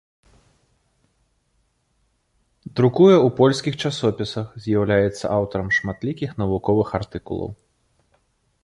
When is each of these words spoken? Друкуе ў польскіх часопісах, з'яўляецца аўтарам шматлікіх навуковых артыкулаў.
Друкуе 2.79 3.13
ў 3.17 3.35
польскіх 3.41 3.79
часопісах, 3.85 4.47
з'яўляецца 4.65 5.25
аўтарам 5.37 5.69
шматлікіх 5.81 6.29
навуковых 6.43 6.87
артыкулаў. 7.03 7.51